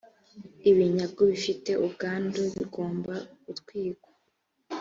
ibinyagu 0.69 1.21
bifite 1.31 1.71
ubwandu 1.85 2.41
bigomba 2.55 3.13
gutwikwa 3.45 4.11